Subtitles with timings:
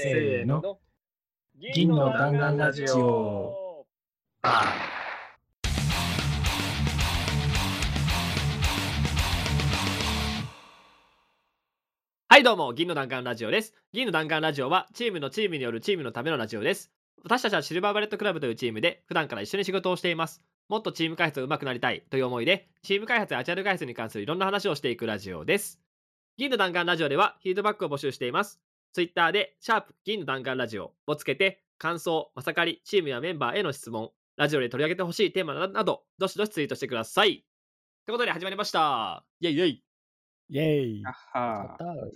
[0.00, 0.78] せーの。
[1.74, 3.84] 銀の弾丸ラジオ。
[12.28, 13.74] はいどうも、銀の弾丸ラジオです。
[13.92, 16.92] 銀の弾丸ラジオは、チームのチームによるチームのためのラジオです。
[17.24, 20.44] 私たちはシルバーバレットクラブというチームで、普段から一緒に仕事をしています。
[20.68, 25.80] もっとチーム開発が上手くなりたいという思いで、チーム開発やアジャイル開発に関するいろんな話をしていくラジオです。
[26.36, 28.60] 銀の弾丸ラジオでは、フィードバックを募集しています。
[28.92, 37.44] ツイッターで、シャープ銀の弾丸ラジオをつけて、感想、まさかり、チームやメンバーへの質問、ラジオで取り上げてほしいテーマなど、どしどしツイートしてください。
[38.06, 39.24] ということで始まりました。
[39.40, 39.82] イェイイェイ。
[40.48, 41.02] イェイ。
[41.34, 42.08] あは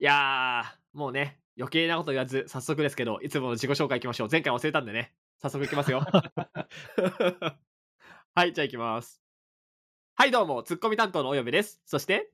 [0.00, 4.28] いやー、もうね、余計なこと言わず、早速ですけど、いつもの自己紹介いきましょう。
[4.30, 6.00] 前回忘れたんでね、早速いきますよ。
[8.34, 9.20] はい、じゃあいきます。
[10.14, 11.82] はい、どうも、ツッコミ担当のおよべです。
[11.84, 12.32] そして、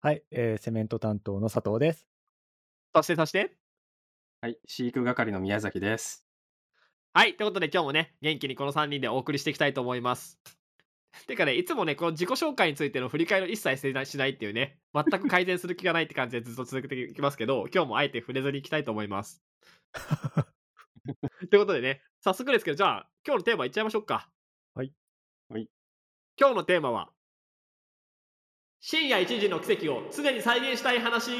[0.00, 2.09] はい、えーセメント担当の佐藤です。
[2.92, 3.52] そして、そして、
[4.40, 6.26] はい、飼育係の宮崎です。
[7.12, 10.40] はい、ということで今日もね、元気にこの3人でお送りしていきたいと思います。
[11.28, 19.40] てかね、いつもね、この自己紹介についての振り返りを一切しないしないっていうね、全く改善する気がないって感じでずっと続けていきますけど、今日もあえて触れずにいきたいと思います。
[21.50, 24.28] ということでね、早速ですけど、じゃあ、今日のテーマいっちゃいましょうか。
[24.74, 24.92] はい。
[25.48, 25.68] はい。
[26.36, 27.12] 今日のテーマは、
[28.82, 31.30] 深夜1時の奇跡を常に再現したい話。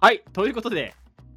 [0.00, 0.94] はい、ということで、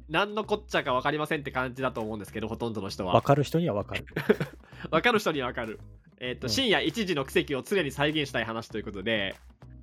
[0.08, 3.14] 何のこっちゃか分かりませんって感じだと思うんですけど、ほとんどの人は。
[3.14, 4.06] わかる人にはわかる。
[4.90, 5.80] 分かる人には分かる。
[6.20, 9.36] えっ、と、うん深夜1時の奇跡を常に再現したい話ということで、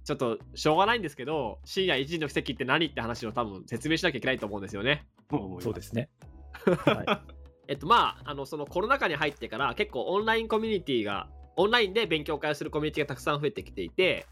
[0.04, 5.06] ちょっとしょうがないんですけど、深夜1時の奇跡って何って話を多分説明しなきゃいけないと思うんですよね。
[5.30, 6.10] そうですね。
[6.66, 7.24] は
[7.68, 14.28] えっとまあ、あのそのコロナ禍に入ってから結構オンラインコミュニティが、オンラインで勉強会をするコミュニティがたくさん増えてきていて、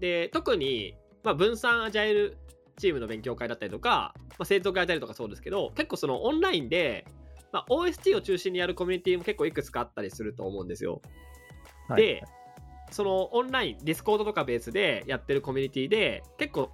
[0.00, 2.38] で、特に、まあ、分散アジャイル
[2.78, 7.06] チームの勉強会だったりとか、まあ、生徒会だったりとかそうですけど、結構そのオンラインで、
[7.52, 11.00] まあ、OST を中心にやるコミュニティも結構いくつかあったりすると思うんですよ。
[11.98, 12.02] い。
[12.02, 12.22] で、
[12.90, 16.70] そのオンライン、ディスコードとかベースでやってるコミュニティで、結構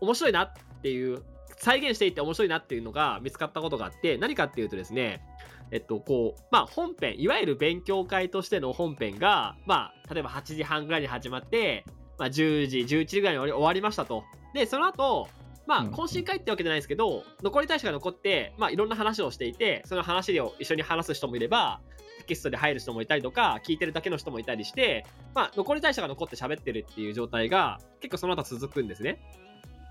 [0.00, 0.52] 面白いなっ
[0.82, 1.22] ていう、
[1.58, 5.22] 再現していて面白いなっていうのが見つかったことがあって、何かっていうとですね、
[5.70, 11.84] えっと、こう、まあ本編、いわゆる勉強会としての本編が、まあ、例えば8時半ぐらいに始まって、
[12.18, 14.24] まあ10時、11時ぐらいに終わりましたと。
[14.54, 15.28] で、その後、
[15.66, 21.80] まあ、うん懇親会ってわけじゃないですけど、残り大使が残って、まあ、いろんな話をしていて、その話を一緒に話す人もいれば、
[22.18, 25.04] テキストで入る人もいたりとか、聞いてるだけの人もいたりして、
[25.34, 29.18] まあ、残り大使が残って喋ってるっていう状態が、結構その後続くんですね。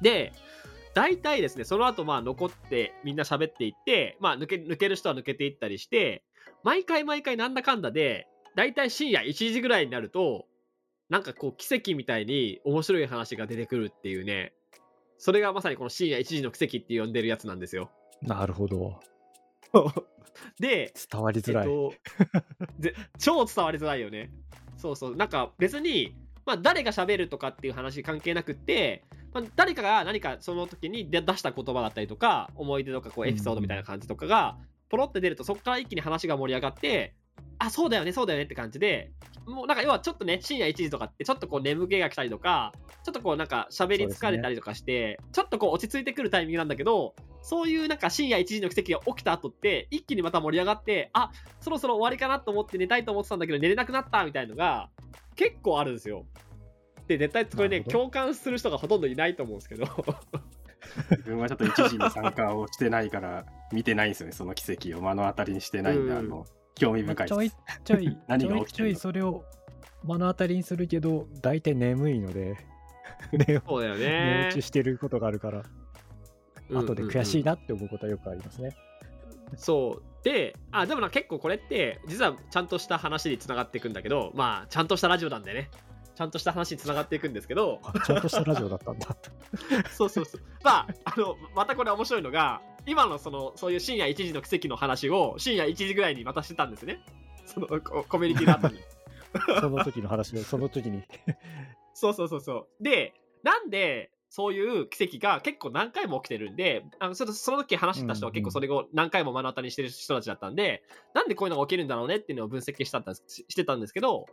[0.02, 0.31] で、
[0.94, 6.24] 大体ですね、その後、まあ、残ってみんな喋っていって、まあ、抜け、抜ける人は抜けていったりして、
[6.63, 10.46] 毎回毎回なんだかんだで、大体深夜1時ぐらいになると、
[11.09, 14.53] なんかこう、奇跡みたいに面白い話が出てくるっていうね、
[15.17, 17.89] それがまさにこの深夜1時の奇跡って呼んでるやつなんですよ。
[18.21, 18.99] なるほど。
[20.59, 21.67] で、伝わりづらい。
[21.67, 21.93] えっと、
[22.79, 24.31] ぜ超伝わりづらいよね。
[24.77, 25.15] そうそう。
[25.15, 26.15] なんか別に、
[26.45, 29.03] まあ、誰が喋るとかっていう話関係なくって、
[29.33, 34.57] まあ、誰かが何かその時に出出した言葉だったりとか、思い出とかこうエピソードみたいな感じとかが、
[34.89, 37.15] ポロって出ると、そこから一気に話が盛り上がって、
[37.59, 39.12] あ、そうだよね、そうだよねって感じで、
[39.46, 42.73] もうなんか要はちょっとね、深夜1時とかって、ちょっとこう眠気が来たりとか、
[43.03, 54.90] ちょっとこうなんか喋り疲れたりとかして、ちょっとこう落ち着いてくるタイミングなんだけど、そういうなんか深夜1時の奇跡が起きた後って、一気にまた盛り上がって、あ、そろそろ終わりかなと思って寝たいと思ってたんだけど寝れなくなったみたいのが
[55.35, 56.25] 結構あるんですよ。
[57.07, 59.85] で、絶対これね、共感する人がほとんどいないと思うんですけど。
[61.12, 66.45] 自分はちょっと一時に参加をしてないから、見てないんですよね、その奇跡を目の当たりにしてないんで、うんあの
[66.75, 67.81] 興味深いちょいです。
[67.84, 69.46] ちょい、 何ちょいちょいそれを
[70.04, 72.57] 目の当たりにするけど、大体眠いので、
[73.31, 74.62] 寝そうだよ寝ね落ち。
[74.62, 75.63] してることがあるから、
[76.74, 77.54] 後で悔しいな。
[77.54, 78.75] なって思うことはよくありますね。
[79.56, 80.24] そう。
[80.24, 85.69] で、あ、でもな、結構これって、実はちゃんとした話につながっていくんだけど、まあ、ちゃんとしたラジオなんでね。
[86.16, 89.16] ちゃんとした話につながっていくんですけど、あちゃんとしたラジオだったんだ。
[89.92, 90.42] そうそうそう。
[90.63, 96.99] まあ、あの、またこれ面白いのが、今のその、そういう深夜1時の奇跡の話を深夜1時ぐらいにまたしてたんですね。
[97.45, 98.79] そのココミュニティの後に。
[99.59, 101.03] その時の話を、その時に。
[101.93, 102.83] そうそうそうそう。
[102.83, 110.83] で、なんで、そういう奇跡が結構何回も起きてるんで、あのそのその時話した人は結構それを何回も目の当たりにしてる人たちだったんで、
[111.13, 114.25] なんでこういうのが起きるんだろうねっていうのを分析したししてたんですけど、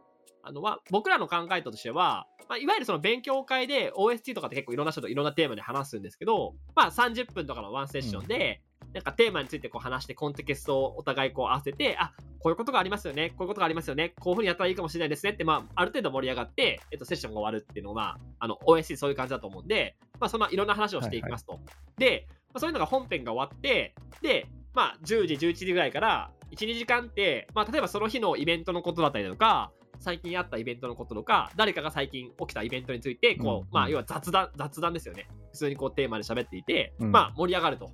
[0.42, 8.60] あのは僕らの考えとしては、まあ、いわゆるその勉強会で OST とかって結構いろんな人といろんなテーマで話すんですけど、まあ、30分とかのワンセッションで、
[8.92, 21.60] なんかテーマについてこう話してコンテキストをお互いこう合わせてあこういうことがありますよねこういうことがありますよねこういうふうにやったらいいかもしれないですねって、まあ、ある程度盛り上がって、えっと、セッションが終わるっていうのがあの OST そういう感じだと思うんで、まあ、そんないろんな話をしていきますと。
[21.96, 35.28] で、まあ、そういうのが本編が終わってで、まあ、10時11時ぐらいから12時間って、まあ、例えばその日のイベントのことだったりとか最近あったイベントのこととか誰かが最近起きたイベントについてこう、うんまあ、要は雑談雑談ですよね。
[35.52, 37.12] 普通にこうテーマで喋っていて、うん。
[37.12, 37.90] まあ盛り上がると。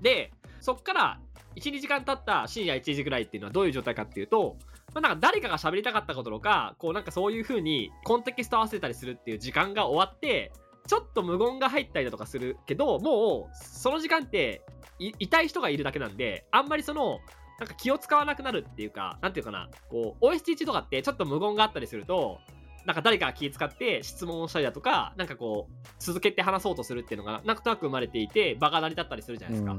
[0.00, 1.20] でそっから
[1.56, 4.56] 12時間経った深夜1時ぐらいっていうのはどういう状態かっていうと、
[4.92, 10.52] まあ、なんか誰かが喋りたかったこととかこうなんかそういう風にコンテキスト合わせたりするっていう時間が終わって
[10.86, 14.62] ちょっと無言が入ったりだとかするけどもうその時間って
[14.98, 17.20] い痛い人がいるだけなんであんまりその
[17.58, 22.40] なんか気を使わなくなるっていうかなんていうかなこう OST とかってちょっと無言があったりすると
[22.84, 29.76] なんか誰かが気使って質問をしたりだとかなんかこう続けて話そうとするっていうのがなんとなく生まれていて場が成り立ったりするじゃないですか、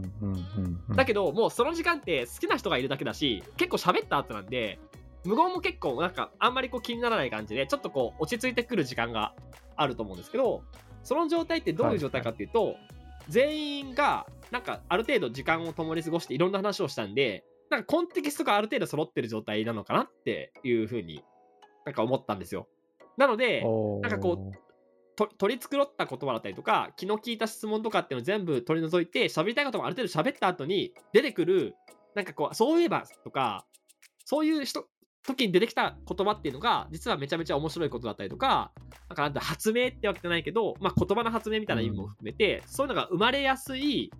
[0.96, 4.80] だけどもうその時間って好きな人がいるだけだし結構喋った後なんで
[5.24, 9.34] 無言も結構なんかあんまりこう気にならない感じでちょっとこう落ち着いてくる時間が
[9.76, 10.64] あると思うんですけど
[11.04, 12.78] その状態ってどういう状態かっていうと、
[13.30, 21.24] 全員がなんかある程度時間を共に過ごしていろんな話をしたんでなんかコンテキストがある程度揃ってる状態なのかなっていうふうに
[21.86, 22.68] なんか思ったんですよ。
[23.18, 23.64] なので
[24.02, 24.52] なんかこ
[25.16, 31.76] と取り繕った言葉だったりとか気の利いた質問とかっていうのを全部取り除いて喋りたいことがある程度喋った後に出てくる
[32.16, 33.66] なんかこうそういえばとか
[34.26, 34.88] そういう人
[35.26, 38.72] 時に出てきた言葉っていうのが実はめちゃめちゃ面白いことだったりとか
[39.10, 44.12] なんかなんだ発明ってわけじゃないけど、まあ、言葉の発明みたいな意味も含めて、そういうのが生まれやすい、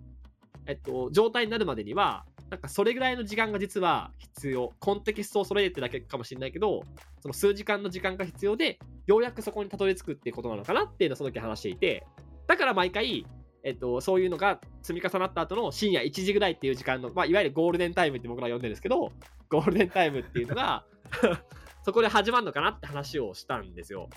[0.66, 4.72] えっと、状態になるまでにはなんかそれぐらいの時間が実は必要。
[4.78, 6.82] コンテキストを揃えてだけかもしれないけど
[7.20, 12.06] その数時間の時間が必要でようやくそこにたどり着くっていうことなのかなっていうのをその時話していて。
[12.46, 13.26] だから毎回、
[13.64, 19.10] えっと、そういうのが積み重なった後の深夜1時ぐらいっていう時間の、まあ、いわゆるゴールデンタイムって僕ら呼んでるんですけど
[19.48, 20.84] ゴールデンタイムっていうのが
[21.84, 24.08] そこで始まるのかなって話をしたんですよ。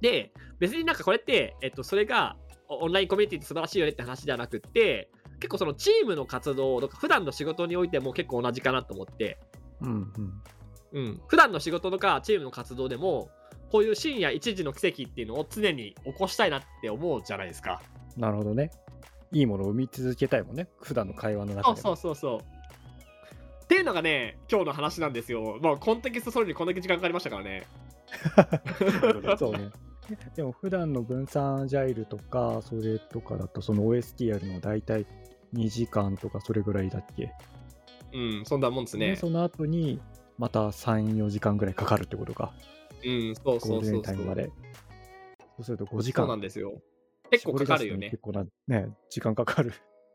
[0.00, 2.36] で別になんかこれって、えっと、それが
[2.68, 5.10] オンラインコミュニティって素晴らしいよねって話ではなくって
[5.40, 9.38] 結構そのチームの活動とか普段の仕事においても結構同じかなと思って
[9.80, 10.42] うんうん
[10.90, 13.30] うん、普段の仕事とかチームの活動でも
[13.70, 17.82] こういう深夜1時の奇跡っていうのを常に起こしたいなって思うじゃないですか。
[18.16, 18.70] なるほどね。
[19.30, 20.68] いいものを生み続けたいもんね。
[20.80, 21.76] 普段の会話の中でも。
[21.76, 23.64] そうそうそうそう。
[23.64, 25.58] っていうのがね今日の話なんですよ。
[25.60, 27.66] まあコンテキストそれにこんだけ時間かかりましたからね。
[29.38, 29.68] そうね。
[30.36, 35.06] でも普段の分散アジャイルとか、それとかだと、その OST やるの大体
[35.54, 37.32] 2時間とかそれぐらいだっけ？
[38.12, 39.08] うんそんなもんですね。
[39.10, 40.00] でその後に
[40.38, 42.52] また3、4時間ぐらいかかるってことか？
[43.04, 43.98] うんそうゴールデそうそうそう。
[44.00, 44.50] ンタイムまで。
[45.56, 46.28] そうすると5時そう間。
[46.28, 46.80] なんですよ。
[47.30, 48.22] 結構かかるよね結。
[48.22, 49.72] 構な、ね、時間かかる。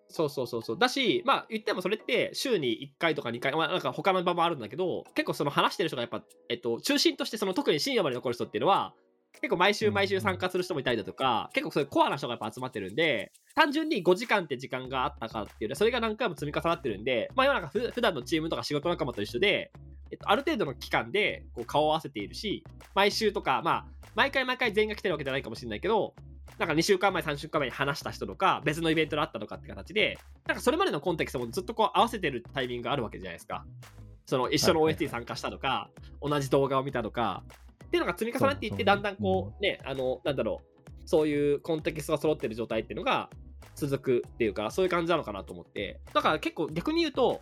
[0.10, 0.78] そうそうそうそう。
[0.78, 8.94] だし、まあ言ってもそれって週に1回とか2回、まあなんか他の場もあるんだけど、結構その話してる人がやっぱ、えっと、中心としてその特に深夜まで残る人っていうのは、
[9.42, 19.72] 結構毎週毎週参加する人もいたりだとか、結構そういうコアな人がやっぱ集まってるんで、単純に5時間って時間があったかっていうそれが何回も積み重なってるんで、まあ世の中ふ普段のチームとか仕事仲間と一緒で、
[20.12, 22.64] えっと、ある程度の期間でこう顔を合わせているし、
[22.96, 23.86] 毎週とか、まあ、
[24.16, 26.14] 毎回毎回全員が来てるわけじゃないかもしれないけど、
[26.60, 30.18] なんか2週間前、3週間前に話した人とか、別のイベントであったとかって形で、
[30.48, 33.66] なんかそれまでのコンテクストもずっとこう合わせてるタイミングがあるわけじゃないですか。
[34.26, 35.90] その一緒の OST 参加したとか、
[36.22, 37.44] 同じ動画を見たとか、
[37.94, 43.30] っていうのが積み重なっていって、だんだんこうね、あの、なんだろう、そういうコンテキストが揃ってる状態っていうのが
[43.76, 47.42] 続くっていうか、そういう感じなのかなと思って、だから結構逆に言うと、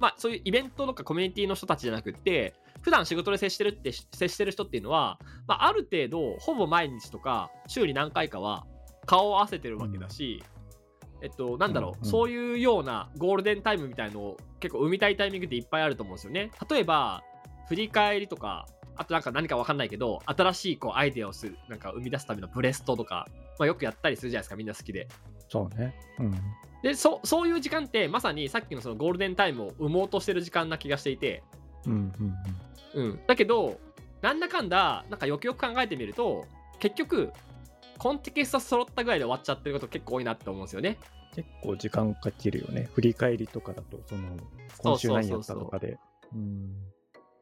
[0.00, 8.66] まあそういうイベントとかコミュニティの人たちじゃなくって、普段仕事で接してるって接してる人っていうのは、まあ、ある程度ほぼ毎日とか週に何回かは
[9.06, 10.42] 顔を合わせてるわけだし、
[11.22, 16.50] えっとなんだろう、そういうようなゴールデンタイムみたいのを結構生みたいタイミングっていっぱいあると思うんですよね。
[16.68, 17.22] 例えば
[17.68, 18.66] 振り返りとか
[19.02, 23.26] あとなんか何か分かんないけど新しいこうアイデアをするなんか生み出すためのブレストとか、
[23.58, 25.08] まあ、よくやったりするじゃないですかみんな好きで
[25.48, 25.94] そうね。
[26.18, 26.34] うん。
[26.82, 31.42] でそそういう時間ってまさにさっきのそのゴールデンタイムを生もうとしてる時間な気がしていて
[31.84, 32.34] うんうん
[32.94, 33.10] うん。
[33.10, 33.80] うん、だけど
[34.20, 36.46] なんだかんだなんかよくよく考えてみると
[36.78, 37.32] 結局
[37.98, 40.98] コンテキスト揃ったぐらいで終わっちゃってること結構多いなって思うんですよね。
[41.34, 42.88] 結構時間かけるよね。
[42.92, 44.36] 振り返りとかだと、その、
[44.78, 45.98] 今週何やったとかで。
[46.34, 46.74] うん。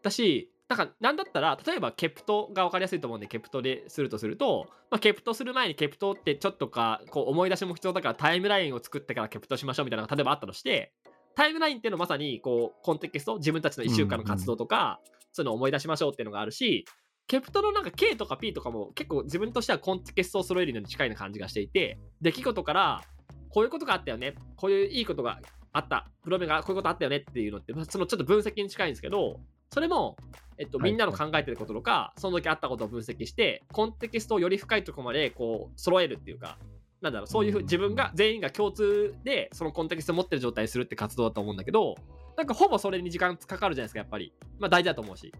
[0.02, 10.92] だしなんかなんだったら例えば KPT が分かりやすいと思うんで KPT でするとすると、まあ、 KPT する前に KPT ってちょっとかこう思い出しも必要だからタイムラインを作ってから KPT しましょうみたいなのが例えばあったとして
[11.34, 15.00] タイムラインっていうのはまさにこうコンテキスト自分たちの1週間の活動とか、
[15.32, 16.84] そういうのを思い出しましょうっていうのがあるし
[17.26, 23.02] ケプトのなんか K とか P とかも結構自分としてはコンテキストを揃えるのに近いな感じがしていて、出来事から
[23.50, 25.40] こういうことがあったよね、こういういいことが
[25.72, 29.38] あった、プロメがこういうことあったよねっていうのって、そのちょっと分析に近いんですけど、
[29.72, 30.16] それも、
[30.58, 36.58] えっと、はいみんなの考えてることとか、その時あったことを分析して、コンテキストをより深いところまでこう揃えるっていうか、
[37.00, 41.96] なんだろう、そういうふううん自分が全員が共通でそのコンテキストを持ってる状態にするって活動だと思うんだけど、
[42.36, 44.32] なんかほぼそれに時間かかるじゃないですか、やっぱり。
[44.58, 45.32] まあ大事だと思うし。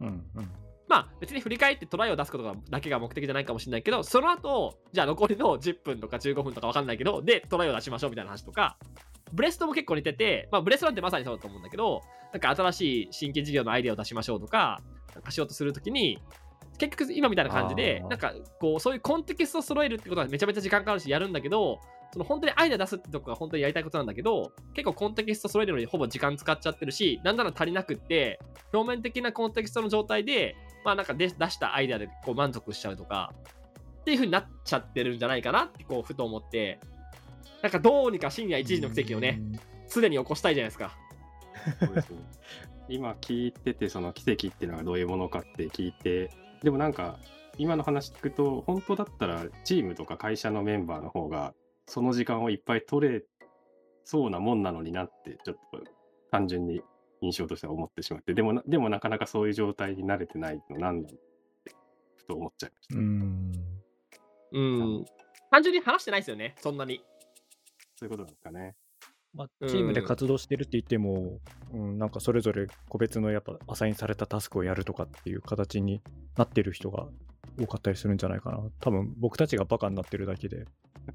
[0.00, 0.50] うんうん
[0.86, 8.76] まあ別に振り返ってトライを出すことがだけが目的じゃないかもしれないけど、その後、じゃあ残りの10分とか15分とかわかんないけど、でトライを出しましょうみたいな話とか、
[9.32, 12.02] ブレストも結構似てて、まあブレストなんてまさにそうだと思うんだけど、
[12.34, 14.80] なんか新しい新規事業のアイデアを出しましょうとか、
[15.14, 16.18] なんかしようとするときに、
[16.78, 21.78] 結局今みたいな感じでなんかこう、そういうコンテキストを揃えるってことはめちゃめちゃ時間かかるしやるんだけど、
[22.12, 28.40] その本当にアイデア出すってとこが本当にやりたいことなんだけど、結構コンテキスト揃えるのにほぼ時間使っちゃってるし、なんなら足りなくって、
[28.72, 33.32] 表面的なコンテキストの状態で、まあなんかで出したアイデアでこう満足しちゃうとか、
[34.00, 36.80] っていう風になっちゃってるんじゃないかなってこうふと思って、
[37.62, 39.40] なんかどうにか深夜1時の奇跡をね、
[39.90, 40.96] 常に起こしたいじゃないですか。
[41.80, 42.18] そうですね
[42.88, 46.30] 今聞いてて、その奇跡っていうのがどういうものかって聞いて、
[46.62, 47.18] でもなんか、
[47.56, 51.54] 今の話聞くと、本当だったらチームとか会社のメンバーの方が、
[51.86, 53.24] その時間をいっぱい取れ
[54.04, 55.82] そうなもんなのになって、ちょっと
[56.30, 56.82] 単純に
[57.22, 61.12] 印象としては思ってしまって、でもな、でもなかなかそういう状態に慣れてないのなんだっ
[61.64, 61.74] て、
[62.16, 62.98] ふと思っちゃいました。
[62.98, 63.52] うん
[64.52, 65.04] うん。
[65.50, 67.02] 単純に話してないですよね、そんなに。
[67.96, 68.76] そういうことなんですかね。
[69.34, 71.38] まあ、うんチームで活動してるって言っても、
[71.72, 76.00] うん、なんかそれぞれ個別のやっぱアサインされたタスクをやるとかっていう形に
[76.36, 77.06] なってる人が
[77.60, 78.60] 多かったりするんじゃないかな。
[78.80, 80.66] 多分僕たちがバカになってるだけで。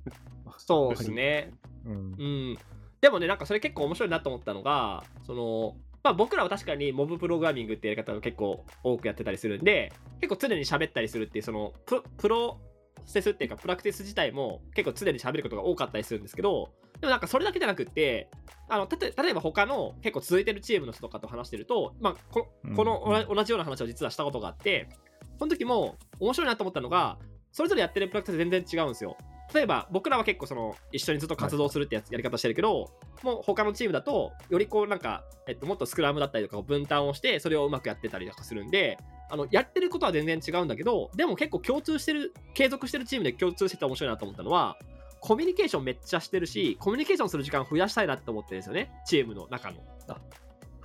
[0.58, 1.54] そうですね。
[1.86, 2.24] うんう
[2.54, 2.58] ん。
[3.02, 12.60] でもね、なんかそれ結構面白いなと思ったのが、その、まあ僕らは確かにモブプログラミングってやり方が結構多くやってたりするんで、結構常に喋ったりするっていう、そのププロ
[13.06, 18.30] セスっていうか、プラクティス自体も結構常に喋ることが多かったりするんですけど、でもなんかそれだけじゃなくって、
[18.68, 23.36] あの例えば他の結構続いてるチームの人とかと話してると、まあ、ここのうん。
[23.36, 24.90] 同じような話を実はしたことがあって、
[25.38, 27.18] その時も面白いなと思ったのが、
[27.52, 29.18] それぞれやってるプラクティス全然違うんですよ。
[29.54, 32.92] 例えば僕らは結構その一緒にずっと活動するってやつ、やり方してるけど、
[33.24, 38.98] もう他のチームだとよりこうなんか、えっと、もっとスクラムだったりとかを分担をしてそれをうまくやってたりとかするんで
[39.30, 44.78] あのやってることは全然違うんだけどでも結構共通してる継続してるチームで共通してて面白いなと思ったのは
[45.22, 49.78] コミュニケーションめっちゃしてるしコミュニケーションする時間増やしたいなって思ってるんですよねチームの中の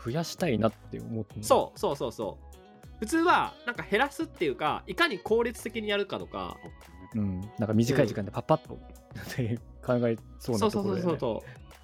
[0.05, 2.55] 増やしたいなって思ってそうそうそうそう
[3.01, 6.57] 普通はなんか減らすっていうかいかに効率的にやるかとか
[7.15, 7.19] う。
[7.19, 7.41] うん。
[7.59, 8.79] なんか短い時間でパッパッと、っ
[9.35, 11.03] て考えそうそうそうそうなところで、ね。
[11.03, 11.43] そうそ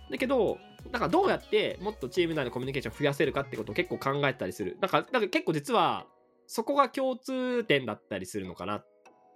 [0.09, 0.59] うだけど
[0.91, 6.07] なんかどうやってもっとチーム内のコミュニケーションを増やせるかってことを結構考えたりするなんかなんか結構実は
[6.47, 8.87] そこが共通点だったりするのかなっ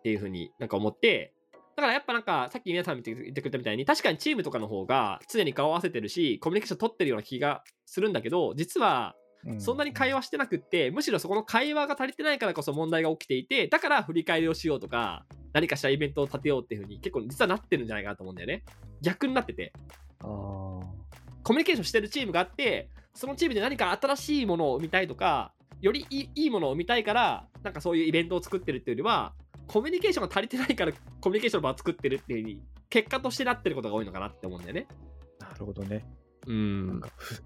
[0.03, 1.34] ていうふうになんか思って
[1.77, 9.15] だからやっぱなんかさっき皆さん見て言ってくれたみたいに確かにチームとかの方が常に顔を合わせてるしコミュニケーション取ってるような気がするんだけど実は
[9.47, 18.65] うそんなに会話してなくって、むしろそこの会話が足りてないからこそ問題が起きていて、だから振り返りをしようとか、何かしたイベントを立てようっていうふうに結構実はなってるんじゃないかなと思うんだよね。
[19.03, 19.73] 逆になってて。
[20.21, 20.81] コ
[21.51, 29.35] ミュニケーションしてるチームがあって、そのチームで何か新しいものを生みたいとか、よりいいいいものを生みたいから、なんかそういうイベントを作ってるっていうよりは、
[29.67, 34.87] コミュニケーションが足りてないからコミュニケーションの場を作ってるっていうに、結果としてなってることが多いのかなって思うんだよね。
[35.41, 36.05] なるほどね。
[36.47, 36.59] うなん
[36.99, 37.01] ん。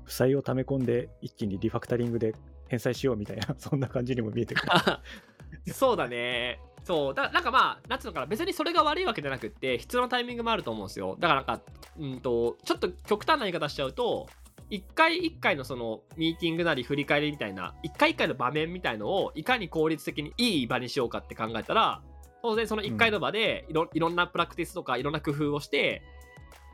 [0.05, 2.35] 負債を溜め込んで一気にリファクタリングで
[2.69, 4.73] 返済しようみたいな、 そんな感じにも見えてくる。
[5.73, 6.61] そうだね。
[6.85, 7.15] そう。
[7.15, 11.17] だなんかまあ、なんつうのかな、別にそれが悪いわけじゃなくって、必要なタイミングもあると思うんですよ。
[11.19, 11.63] だからなんか、
[11.99, 14.29] うんと、ちょっと極端な言い方しちゃうと、
[14.71, 22.03] 一回一回のそのミーティングなり振り返りみたいな、一回一回の場面みたいのをいかに効率的にいい場にしようかって考えたら、
[22.43, 26.03] 当然その一回の場でいろ,、いろんなプラクティスとかいろんな工夫をして、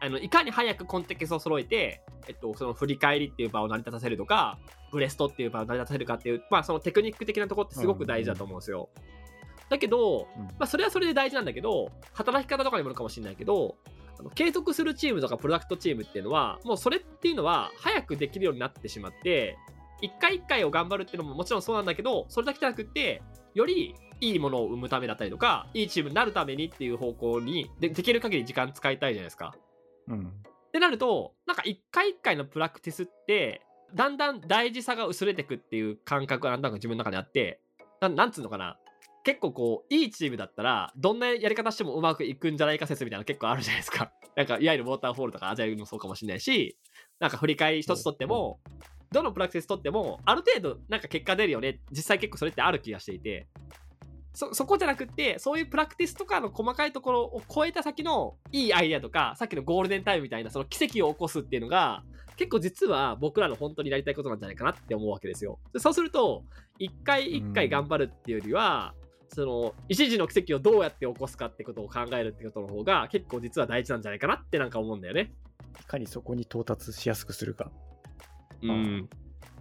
[0.00, 4.58] あのいかに早くコンテキストを揃えて、えっと、その振り返りっていう場を成り立たせるとか、
[4.92, 8.88] ブレストっていう場を成り立たせるかっていう、まあそのテクニック的なところってすごく大事だと思うんですよ。
[9.70, 10.42] だけど、うん。
[10.42, 13.76] まあそれはそれで大事なんだけど、働き方とかにもよるかもしれないけど、
[14.18, 19.56] あの継続するチームとかプロダクトチームっていうのは、もうそれっていうのは早くできるようになってしまって、
[20.00, 23.22] 一回一回を頑張るっていうのももちろんそうなんだけど、それだけじゃなくって、
[23.54, 29.54] よりいいものを生むためだったりとか、いいチームになるためにっていう方向にでできる限り時間使いたいじゃないですか。
[30.08, 30.26] うん。
[30.26, 33.62] ってなると、なんか一回一回のプラクティスって、
[33.94, 37.60] だんだん大事さが薄れてくっていう感覚がなんだか自分の中であって、
[38.00, 38.76] なんなんつうのかな。
[39.24, 44.12] 結構こう、いいチームだったら、どんなやり方してもうまくいくんじゃないか説みたいなの結構あるじゃないですか。
[44.36, 46.76] なんか、いわゆるウォーターフォールとかアジャイルもそうかもしれないし、
[47.18, 48.60] なんか振り返り一つとっても、
[49.10, 51.80] どのプラクティスとっても、ある程度なんか結果出るよね。
[51.90, 53.48] 実際結構それってある気がしていて。
[54.34, 62.02] そそこじゃなくってそういうプラクティスとかの細かいところを超えた先のいいアイデアとかさっきのゴールデンタイムみたいなその奇跡を起こすっていうのが
[62.36, 65.60] 結構実は僕らの本当にやりたいことなんじゃないかなって思うわけですよ。
[65.72, 66.42] でそうすると
[66.80, 68.92] 一回一回頑張るっていうよりは、
[69.28, 75.32] その一時の奇跡をどうやって起こすかってことを考えるってことの方が結構実は大事なんじゃないかなってなんか思うんだよね。
[75.80, 77.70] いかにそこに到達しやすくするか。
[78.62, 79.08] うん、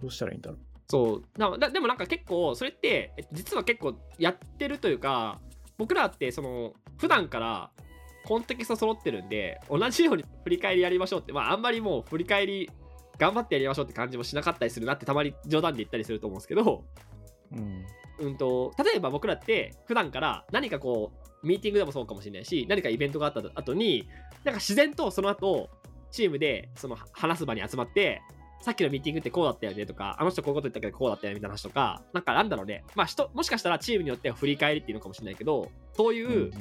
[0.00, 0.58] どうしたらいいんだろう。
[0.88, 5.40] そうなだでもなんか結構それってえ実は結構やってるというか
[5.78, 7.70] 僕らってその普段から
[8.26, 12.70] コンテキスト揃ってるんで同じように振り返りやりましょうってまああんまりもう振り返り
[13.18, 16.84] 頑張ってやりましょうって感じもしなかったりするなってたまに冗談で言ったりすると思うんですけど、
[17.52, 17.84] うん。
[18.18, 24.08] うん、と例えば僕らって普段から何かこうミーティングでもそうかもしれないし何かイベントがあった後に
[24.44, 25.68] なんか自然とその後
[26.10, 28.22] チームでその話す場に集まって
[28.62, 36.52] さっきのミーティングってこうだったよねとかあの人こういうこと言ったけどこうだったよねみたいな話とかなんかなんだろうねまあ人もしかしたらチームによっては振り返りっていうのかもしれないけどそういううん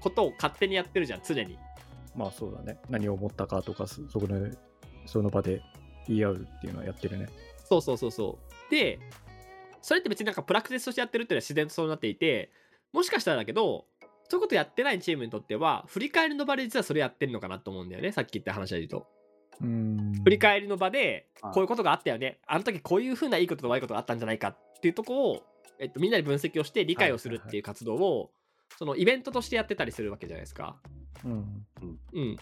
[0.00, 1.58] ことを勝手にやってるじゃん常に
[2.14, 2.78] まあそうだね。
[2.88, 4.52] 何を思ったかとか、そそこで、
[5.06, 5.62] その場で
[6.08, 7.28] 言い合うっていうのはやってるね。
[7.64, 8.70] そうそうそうそう。
[8.70, 8.98] で、
[9.82, 12.50] それって別になんかプラクティスとしてやってるっていうのは自然とそうなっていて、
[12.92, 13.86] もしかしたらだけど、
[14.28, 18.12] そういうことやってないチームにとっては、振り返りの場で実はそれやってるのかなと思うんだよね。
[18.12, 19.06] さっき言った話で言うと。
[19.60, 20.12] うん。
[20.24, 22.38] 振り返りの場であ、こういうことがあったよね。
[22.46, 25.42] あの時こういうふうないいことと悪いことがあったんじゃないかっていうところを、
[25.78, 28.30] えっと、みんなで分析をして理解をするっていう活動を、
[28.78, 30.76] そのイベントとしてやってたりするわけじゃないですか。
[31.24, 31.66] うん。
[32.12, 32.36] うん。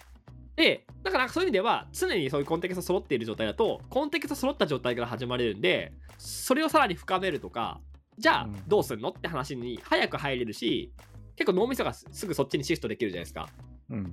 [0.55, 7.79] で、だからそういう意味では、常にそういうコンテキスト揃っている状態だと、コンテキスト揃った状態から始まれるんで、それをさらに深めるとか、
[8.17, 10.91] じゃあうんどうするのって話に早く入れるし、
[11.37, 13.47] 結構脳みそがすすぐそっちにシフトできるじゃないですか。
[13.89, 14.03] うん。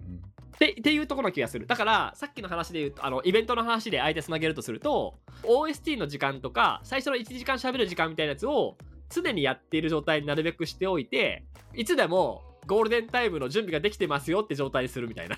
[0.55, 1.67] ってっていうところな気がする。
[1.67, 8.79] だから、さっきの話で言うと、あのイベントの話で相手つなげるとすると、OST の時間とか、最初の1時間喋る時間みたいなやつを
[9.11, 11.45] 常にやっている状態になるべくしておいて、
[11.75, 15.37] いつでもゴールデンタイムの準備ができてますよって状態にするみたいな。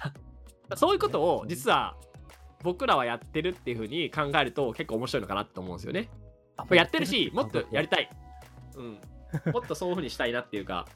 [0.76, 1.96] そういうことを実は
[2.62, 6.08] 僕らはやってるっていう風に考えると結構面白いのかなと思うんですよね。
[6.70, 8.10] やってるし、もっとやりたい。
[8.76, 8.98] うん。
[9.52, 10.86] もっとそういう風にしたいなっていうか、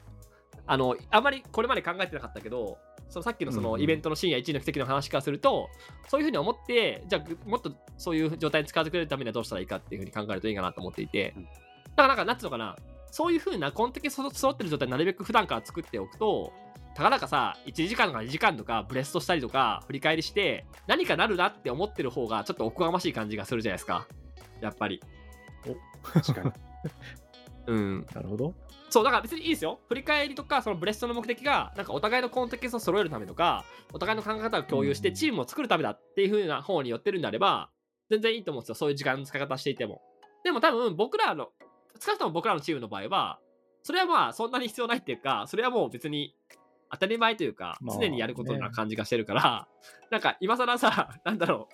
[0.65, 2.77] あの、あまりこれまで考えてなかったけど、
[3.09, 5.69] そのさっきのそうんうんのイベントの深夜1位の奇跡の話からすると、
[6.07, 12.75] そういう風に思って、じゃあもっとそういう状態に使ってくれるためにはどうしたらいいかっていう風に考えるといいかなと思っていてうん、だからなんか、なんつうのかな、
[13.13, 16.51] そういう風なコンテキスト揃ってる状態になるべく普段から作っておくと、
[16.95, 24.07] たかだかさ、1時間とか2時間とかブレストしたりとか振り返りして、何かなるなって思ってる方がちょっとおこがましい感じがするじゃないですか。
[24.61, 24.99] やっぱり。
[26.11, 26.51] 確かに。
[27.67, 28.07] うん。
[28.15, 28.55] なるほど。
[28.89, 29.79] そう、だから別にいいですよ。
[29.89, 37.69] 振り返りとか、そのブレストの目的が、なんかお互いのコンテキストを揃えるためとか、お互いの考え方を共有してうんチームを作るためだっていう風な方に寄ってるんであれば、
[38.09, 38.75] 全然いいと思うんですよ。
[38.75, 40.01] そういう時間の使い方していても。
[40.43, 41.49] でも多分僕らの、
[41.99, 43.39] 少なくとも僕らのチームの場合は、
[43.83, 46.35] それはまあそんなに必要ないっていうか、それはもう別に
[46.91, 49.67] 当たり前というか、まあ常にやることな感じがしてるから、
[50.11, 51.69] なんか今更さ、 なんだろ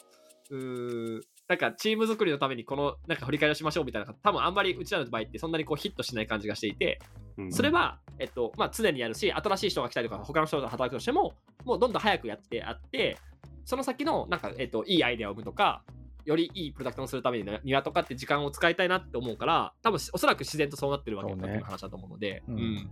[0.49, 6.99] う、うーん、なんかチーム作りのためにこのなんか振り返りをしましょうみたいな、多分あんまりうちらの場合ってそんなにこうヒットしない感じがしていて、
[7.39, 7.51] うん。
[7.51, 13.17] それは、えっと、まあ、常にやるし、新しい人が来たりとか、他の人が働くとしても、もうどんどん早くやってあって、
[13.63, 15.83] その先の、なんか、えっと、いいアイデアを生むとか、
[16.29, 21.53] よりいいプロダクトをするために庭とかって時間を使いたいなって思うから、多分おそらく自然とそうなってるわけだそうね。
[21.55, 22.57] っていう話だと思うので、ううん。
[22.57, 22.91] ん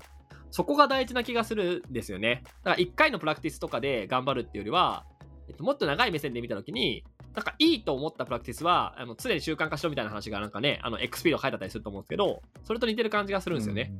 [0.49, 2.41] そこが大事な気がするんですよね。
[2.63, 5.05] だから1回のプラクティスとかで頑張るっていうよりは、
[5.49, 7.03] えっと、もっと長い目線で見たときに、
[7.35, 13.91] なんかいいと思ったプラクティスは、あの常に習慣化しろみたいな話がなんかね、あの XP で書いてあったりすると思うんですけど、それと似てる感じがするんですよね。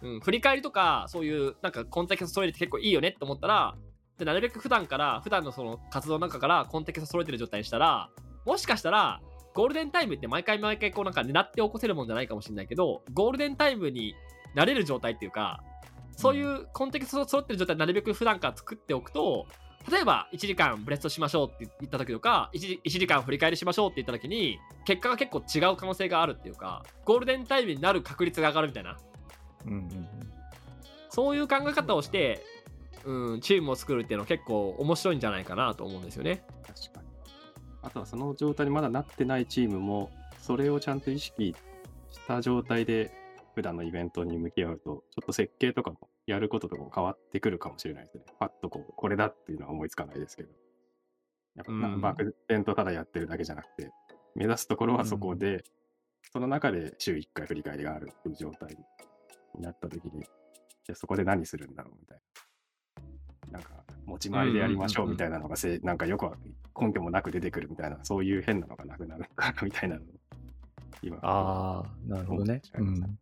[0.00, 3.76] うん、振り返りとか、そういう、なんかコンテキスト揃えて結構いいよねって思ったら、
[4.18, 8.10] でなるべく普段から、普段のその活動の中からコンテキスト揃えてる状態にしたら、
[8.44, 9.20] もしかしたら、
[9.54, 14.14] ゴールデンタイムって毎回毎回こうなんか狙って起こせるもんじゃないかもしれないけど、ゴールデンタイムに
[14.54, 15.62] なれる状態っていうか、
[16.16, 19.46] そういうコンテキスト揃ってる状態なるべく普段から作っておくと、
[19.90, 28.98] 例えば1時間ブレストしましょうって言った時とか 1, 時1時間振り返りしましょうって言った時に結果が結構違う可能性があるっていうかゴールデンタイムになる確率が上がるみたいな
[29.66, 30.08] うん
[31.10, 32.44] そういう考え方をして、
[33.04, 36.44] うん、チームを作るっていうのは結構面白いんじゃないかなと思うんですよね。
[36.66, 37.07] 確かに。
[37.88, 40.10] あとはその状態にまだなってないチームも、
[40.42, 41.56] それをちゃんと意識
[42.10, 43.10] した状態で、
[43.54, 48.24] 普段のイベントに向き合うと、ちょっと設計とかも、やることとかも変わってくるかもしれないですね。
[48.38, 50.50] パッとこう、これだっていうのは思いつかないですけど。
[51.56, 53.90] やっぱ漠然とただやってるだけじゃなくて、
[54.34, 55.64] 目指すところはそこで、
[56.30, 58.76] その中で週1回振り返りがあるっていう状態
[59.54, 62.37] になった時に、じゃあそこで何するんだろうみたいな。
[63.50, 63.70] なんか、
[64.06, 66.32] 持ち回りでやりましょうみたいなのがせ、なんかよくは
[66.80, 70.04] 根拠もなく出てくるみたいな、そういう変なのがなくなるのかなみたいなのを
[71.02, 72.62] 今、ああ、なるほどね。
[72.78, 73.18] うん。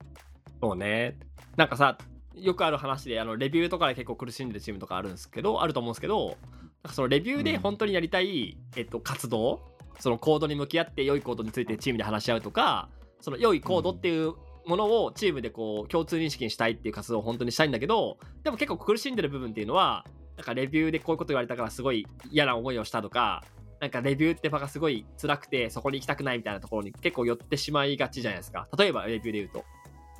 [0.60, 1.18] そうね。
[1.56, 1.98] なんかさ
[2.34, 6.36] よくある話であのレビューとかで結構苦しんでるチームとかあるんですけどあると思うんですけどなん
[6.82, 9.62] かそのレビューで本当にやりたい、えっと、活動
[9.98, 12.90] そのコードに向き合って良いコードについてチームで話し合うとか
[13.22, 14.34] その良いコードっていう
[14.66, 20.04] ものをチームでこう共通認識にしたいっていう活動を本当にしたいんだけどでも結構苦しんでる部分っていうのは
[20.36, 23.42] なんかレビューでこういうこと言われたからすごい嫌な思いをしたとか
[23.80, 28.68] なんかレビューって場がすごい辛くてそこに行きたくないみたいなところに結構寄ってしまいがちじゃないですか。
[28.78, 29.64] 例えばレビューで言うと。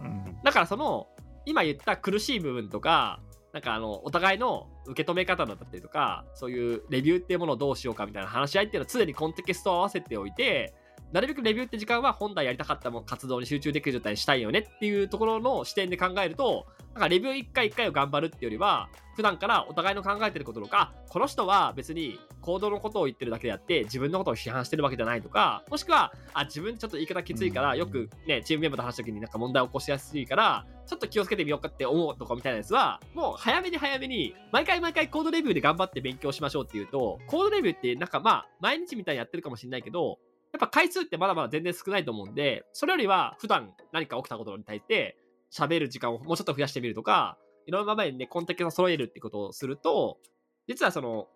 [0.01, 0.37] うん。
[0.45, 1.09] だからその
[1.47, 3.21] 今言った苦しい部分とか
[3.55, 10.75] なんかあのお互いの受け止め方だったりとかそういうレビューっていうものをどうしようかみたいな話し合いっていうのは常にコンテキストを合わせておいて
[11.13, 27.79] なるべくレビューって時間は本来やりたかったも活動に集中できる状態にしたいよねっていうところの視点で考えるとなんかレビュー1回1回を頑張るっていうよりは普段からお互いの考えてることとかこの人は別に行動のことを言ってるだけであって自分のことを批判してるわけじゃないとかもしくはあ自分ちょっと言い方きついからうん。
[27.79, 40.19] よくねチームメンバーと話した時になんか問題を起こしやすいからちょっと気をつけてみようかって思うとかみたいなやつはもう早めに早めに毎回毎回コードレビューで頑張って勉強しましょうっていうとコードレビューってなんかまあ毎日みたいにやってるかもしれないけど
[40.57, 45.19] やっぱ回数ってまだまだ全然少ないと思うんでそれよりは普段何か起きたことに対して
[45.53, 50.19] 喋る時間をもうちょっと増やしてみるとかいろんな場面でねコンテキストを揃えるってことをすると
[50.67, 51.29] 実はその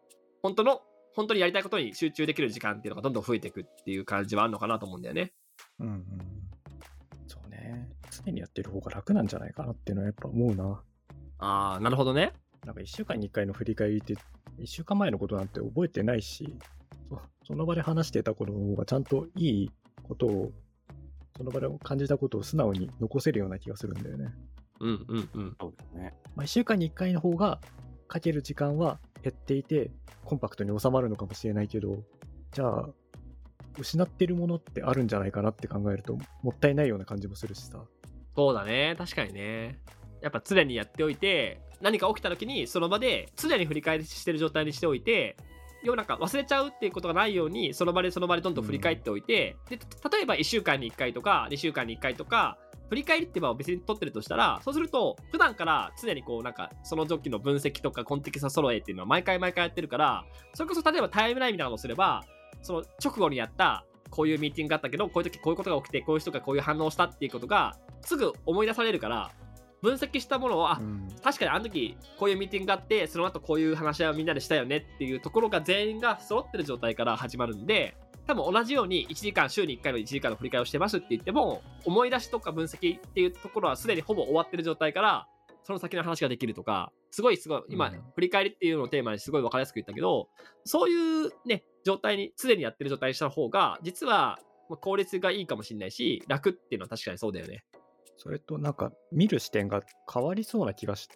[0.42, 0.80] 本当の
[1.14, 5.32] 本当にやりたいことに集中できる時間っていうのがどんどん増えていくっていう感じはあるのかなと思うんだよね。
[5.80, 6.04] うんうん
[7.26, 7.90] そうね。
[8.10, 10.82] 常にやってる方が楽なんじゃないかなっていうのはやっぱ思うな。
[11.38, 12.32] ああなるほどね。
[12.64, 14.14] なんか1週間に1回の振り返りって、
[14.58, 16.58] 1週間前のことなんて覚えてないし、
[17.10, 19.70] そその場で話してたことの方がちゃんといい
[20.02, 20.52] ことを、
[21.36, 24.32] その場で感じたことを素直に残せるような気がするんだよね。
[24.80, 25.56] うんうんうん。
[25.60, 26.14] そうだね。
[26.36, 27.60] まあ、1週間に1回の方が、
[28.08, 29.90] かける時間は減っていて、
[30.24, 32.02] コンパクトに収まるのかもしれないけど、
[32.52, 32.88] じゃあ、
[33.78, 37.84] 失ってるものってあるんじゃないかなって考えると、もったいないような感じもするしさ。
[38.34, 39.80] そうだね確かにね。
[40.22, 45.36] やっぱ常にやっておいて何か起きた時にその場で常に振り返りしてる状態にしておいて
[45.82, 49.78] 要はなんか忘れちゃうっていうことがないようにその場でその場でどんどん振り返っておいて、で
[50.12, 52.58] 例えば1週間に1回とか2週間に1回とか
[52.90, 62.24] 振り返りって場を別に取ってるとしたらそうすると普段から常にこうなんかその時の分析とかコンテキスト揃えっていうのは毎回毎回やってるからそれこそ例えばタイムラインみたいなのをすれば
[62.62, 69.30] その直後にやったこういうミーティングがあったけどこういう時こういうことが起きてこういう人がこういう反応をしたっていうことがすぐ思い出されるから
[69.82, 85.26] 分析したものをあ、うん確かにあの時こういうミーティングがあってその後こういう話し合いをみんなでしたよねっていうところが全員が揃ってる状態から始まるんで多分同じように1時間週に1回の1時間の振り返りをしてますって言っても思い出しとか分析っていうところはすでにほぼ終わってる状態から
[85.64, 90.28] その先の話ができるとかすごいすごい今、うん振り返りっていうのをテーマにすごい分かりやすく言ったけど
[90.64, 94.38] そういうね状態に常にやってる状態にした方が実は
[94.68, 97.64] まあ効率がいいかもしれないし楽っていうのは確かにそうだよね。
[98.22, 101.08] それとなんか見る視点が変わりそうな気がし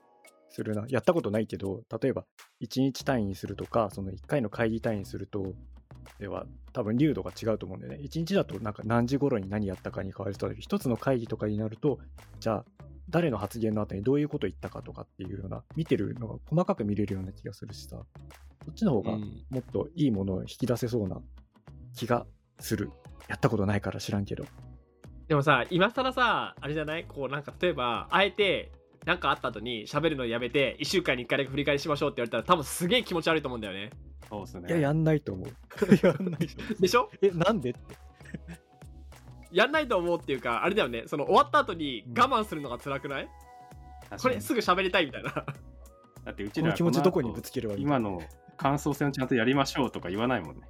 [0.48, 0.86] するな。
[0.88, 2.24] やったことないけど、例えば
[2.62, 5.52] 1日単位にするとか、その1回の会議単位にすると、
[6.18, 7.98] では多分流度が違うと思うんだよね。
[8.02, 11.98] 1日だとなんか何時頃に何やったかに変わりそうだけど、1つの会議とかになると、
[12.40, 12.64] じゃあ
[13.10, 18.02] 誰の発言の後にどういうこと言ったかとかっていうような、見てるのが細かく見れるような気がするしさ、
[18.64, 21.20] そっちの方がうんもっといいものを引き出せそうな
[21.94, 22.26] 気が
[22.60, 22.90] する。
[23.28, 24.44] やったことないから知らんけど。
[25.28, 27.04] でもさ、今更さ、あれじゃない？
[27.04, 28.72] こうなんか例えば、あえて、
[29.06, 33.90] なんかあった後に喋るのやめて、1週間に1回だけ振り返りしましょうって言われたら、多分すげえ気持ち悪いと思うんだよね。
[34.28, 34.68] そうですね。
[34.68, 35.48] いや、やんないと思う。
[36.06, 36.48] やんない
[36.80, 37.10] でしょ？
[37.22, 37.70] え、なんで？
[37.70, 37.80] って。
[39.50, 43.28] やんないと思うっていうか、あれだよね、その終わった後に我慢するのが辛くない、
[44.10, 45.30] 確かにこれすぐ喋りたいみたいな。
[46.24, 48.20] だってうちらこの気持ちどこにぶ後つければいい今の
[48.56, 50.62] 感想戦をちゃんとやりましょうとか言わないもんね。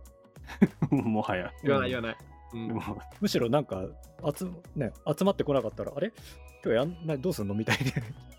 [0.90, 1.52] もはや。
[1.62, 2.16] 言わない言わない。
[2.18, 2.82] うんでも
[3.20, 3.84] むしろなんか
[4.36, 6.12] 集,、ね、集まってこなかったら、あれ？
[6.64, 7.54] 今日やんないどうすんの？
[7.54, 7.90] みたいに。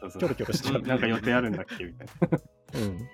[0.02, 1.84] そうそうキョロキョロしちゃうなんか予定あるんだっけ？
[1.84, 2.80] みたいな。
[2.80, 3.08] うん。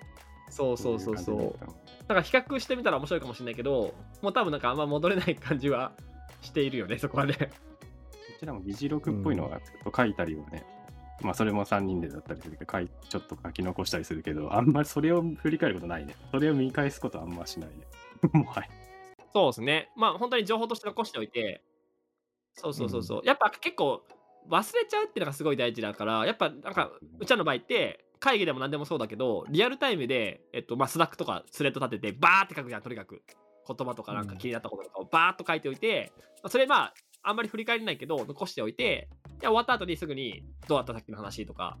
[0.50, 1.60] そうそうそうそう。
[1.60, 1.66] だ
[2.08, 5.92] から比較してみたら面白いかもしれないけど、もう多分なんかあんま戻れない感じは
[6.40, 7.34] しているよね、そこはね。
[7.34, 7.48] たう
[8.38, 10.64] ちらも議事録っぽいのがちょっと書いたりはね、
[11.22, 16.16] まあそれも3人でだったりするけど、書いちょっと書き残したりするけど、あんまりそれを振り返ることないね。
[16.32, 17.76] それを見返すことあんましないね。
[18.32, 18.68] もはや。
[19.32, 19.90] そうですね。
[19.96, 21.62] まあ本当に情報として残しておいて、
[22.54, 23.20] そうそうそうそう。
[23.24, 24.02] やっぱ結構
[24.50, 33.22] 忘れちゃうっていうのがすごい大事だから、やっぱなんかうちらの場合って会議でも何でもそうだけど、リアルタイムで、えっとまあ、スラックとかスレッド立ててバーって書くじゃん、とにかく。
[33.64, 41.78] 言葉とかなんか気になったこととかをバーっと書いておいて、まあそれまああんまり振り返れないけど、残しておいて、で終わった後にすぐにどうだったさっきの話とか、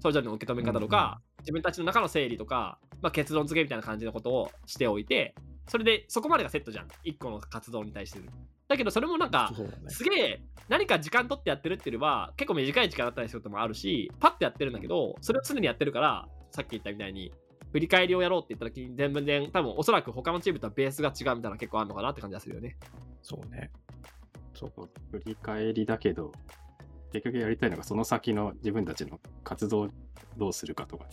[0.00, 5.34] それぞれの受け止め方とか、自分たちの中の整理とか、まあ、結論付けみたいな感じのことをしておいて、
[5.68, 6.88] それでそこまでがセットじゃん。
[7.04, 8.26] 1個の活動に対してる
[8.68, 9.52] だけどそれもなんか。
[9.88, 17.32] すげえ何か時間取ってやってるっていうよりは結構短い時間だったりすることもあるしパッてやってるんだけどそれを常にやってるからさっき言ったみたいに
[17.72, 22.76] 振り返りをやろうって言った時に全然多分おそらく他のチームとはベースが違うみたいな結構あるのかなって感じがするよね。
[23.22, 23.70] そうね。
[24.54, 26.32] そう振り返りだけど、
[27.12, 29.88] 結局やりたいのがその先の自分たちの活動を
[30.36, 31.06] どうするかとか、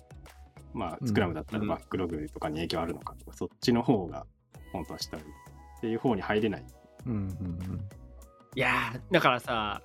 [0.74, 1.68] まあ、うんスクラムだったらうん。
[1.68, 4.26] バックログとかに影響あるのかとか、そっちの方が
[4.72, 5.24] 本当はしたいっ
[5.82, 6.66] ていう方に入れない。
[7.06, 7.90] うんうんうん。
[8.56, 9.82] いやだからさ、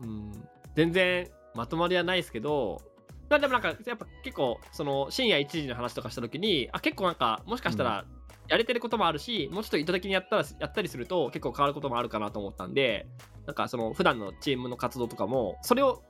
[0.00, 0.32] うん、
[0.74, 2.80] 全然まとまりはないですけど
[3.28, 8.04] まあでもなんかやっぱ結構その深夜1時の話とかした時にあ結構なんかもしかしたら
[8.48, 13.08] やれてることもあるし、もうちょっと意図的にやったらやったりすると結構変わることもあるかなと思ったんで
[13.44, 16.04] なんかその普段のチームの活動とかもそれを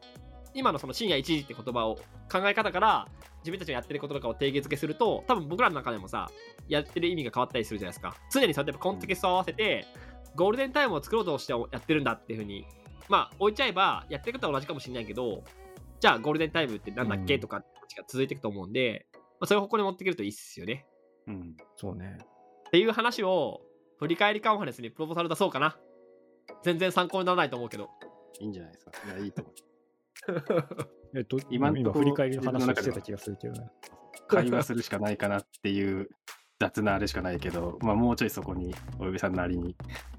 [0.56, 1.96] 今のその深夜1時って言葉を
[2.30, 3.08] 考え方から
[3.40, 6.30] 自分たちがやってることとかを定義づけすると多分僕らの中でもさ
[6.68, 9.86] やってる意味が変わったりするじゃないですか常にそうやってコンテキストを合わせて
[10.34, 12.66] ゴールデンタイムを作ろうとしてやってるんだっていうふうに
[13.08, 15.44] まあ置いちゃえばやってることは同じかもしれないけど
[16.00, 17.64] じゃあゴールデンタイムってなんだっけ、うんとかが
[18.08, 20.86] 続いていくと思うんで、まあ、そういう方向に持っていけるといいっすよね
[21.26, 21.56] うん。
[21.76, 22.18] そうね。
[22.68, 23.60] っていう話を
[23.98, 25.76] 振り返りカンファレンスにプロポーザル出そうかな
[26.62, 27.90] 全然参考にならないと思うけど
[28.40, 28.92] いいんじゃないですか。
[29.06, 29.54] いや、いいと思う。
[31.14, 33.70] えっと、今今振り返りの話をしてた気がするけどね。
[34.28, 36.10] 会話するしかないかなっていう
[36.58, 39.76] 雑なあれしかないけど、 まあ、もうちょいそこに、およびさんなりに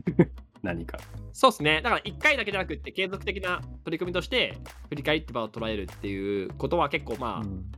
[0.64, 0.98] 何か。
[1.34, 4.58] そうですねだから1回だけじゃなくって継続的な取り組みとして
[4.90, 7.72] 振り返りって場を捉えるっていうことは結構まあ、うん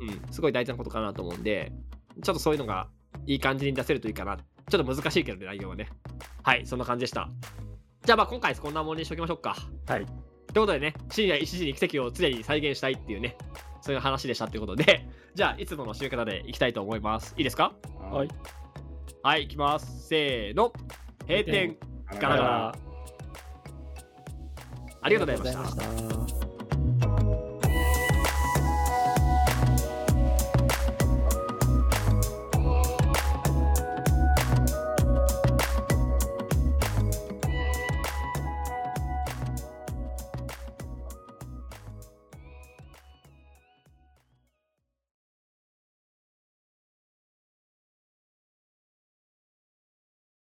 [0.00, 1.72] うん、すごい大事なことかなと思うんで、
[2.22, 2.88] ちょっとそういうのが
[3.26, 4.36] いい感じに出せるといいかな。
[4.36, 5.88] ちょっと難しいけどね、内容はね。
[6.42, 7.28] はい、そんな感じでした。
[8.04, 9.54] じゃあまあ今回こんなものにしておきましょうか。
[9.86, 10.06] はい。
[10.52, 13.36] ということでね、深夜1時に奇跡を常に再現したいっていうね、
[13.80, 17.34] そういう話でしたっていうことで、 じゃあいつもの締め方でいきたいと思います。
[17.38, 17.72] いいですか？
[18.10, 18.28] はい。
[19.22, 20.08] はい、いきます。
[20.08, 20.72] せーの。
[21.28, 21.76] 閉店。
[22.10, 22.74] ガガラガラ
[25.04, 26.51] ありがとうございました。